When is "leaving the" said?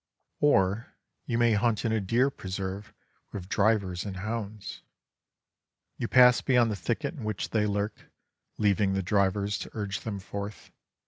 8.57-9.03